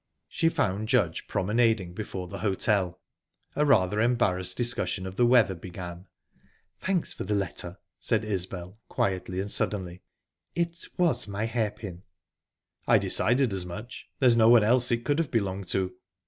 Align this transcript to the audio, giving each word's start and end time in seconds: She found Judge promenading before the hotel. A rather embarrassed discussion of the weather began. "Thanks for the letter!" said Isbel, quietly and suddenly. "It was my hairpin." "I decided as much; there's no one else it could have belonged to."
She 0.27 0.49
found 0.49 0.89
Judge 0.89 1.27
promenading 1.27 1.93
before 1.93 2.27
the 2.27 2.39
hotel. 2.39 2.99
A 3.55 3.67
rather 3.67 4.01
embarrassed 4.01 4.57
discussion 4.57 5.05
of 5.05 5.15
the 5.15 5.27
weather 5.27 5.53
began. 5.53 6.07
"Thanks 6.79 7.13
for 7.13 7.23
the 7.23 7.35
letter!" 7.35 7.77
said 7.99 8.25
Isbel, 8.25 8.79
quietly 8.89 9.39
and 9.39 9.51
suddenly. 9.51 10.01
"It 10.55 10.85
was 10.97 11.27
my 11.27 11.45
hairpin." 11.45 12.01
"I 12.87 12.97
decided 12.97 13.53
as 13.53 13.63
much; 13.63 14.09
there's 14.17 14.35
no 14.35 14.49
one 14.49 14.63
else 14.63 14.89
it 14.91 15.05
could 15.05 15.19
have 15.19 15.29
belonged 15.29 15.67
to." 15.67 15.93